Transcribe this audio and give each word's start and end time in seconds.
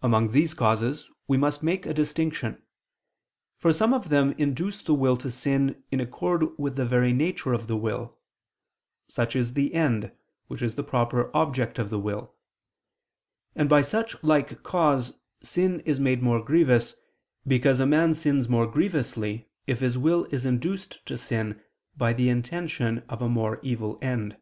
Among 0.00 0.30
these 0.30 0.54
causes 0.54 1.10
we 1.26 1.36
must 1.36 1.60
make 1.60 1.86
a 1.86 1.92
distinction; 1.92 2.62
for 3.58 3.72
some 3.72 3.92
of 3.92 4.10
them 4.10 4.30
induce 4.38 4.80
the 4.80 4.94
will 4.94 5.16
to 5.16 5.28
sin 5.28 5.82
in 5.90 5.98
accord 5.98 6.56
with 6.56 6.76
the 6.76 6.86
very 6.86 7.12
nature 7.12 7.52
of 7.52 7.66
the 7.66 7.76
will: 7.76 8.16
such 9.08 9.34
is 9.34 9.54
the 9.54 9.74
end, 9.74 10.12
which 10.46 10.62
is 10.62 10.76
the 10.76 10.84
proper 10.84 11.36
object 11.36 11.80
of 11.80 11.90
the 11.90 11.98
will; 11.98 12.36
and 13.56 13.68
by 13.68 13.80
a 13.80 13.82
such 13.82 14.22
like 14.22 14.62
cause 14.62 15.18
sin 15.42 15.80
is 15.80 15.98
made 15.98 16.22
more 16.22 16.40
grievous, 16.40 16.94
because 17.44 17.80
a 17.80 17.86
man 17.86 18.14
sins 18.14 18.48
more 18.48 18.68
grievously 18.68 19.48
if 19.66 19.80
his 19.80 19.98
will 19.98 20.26
is 20.30 20.46
induced 20.46 21.04
to 21.06 21.18
sin 21.18 21.60
by 21.96 22.12
the 22.12 22.28
intention 22.28 23.00
of 23.08 23.20
a 23.20 23.28
more 23.28 23.58
evil 23.64 23.98
end. 24.00 24.36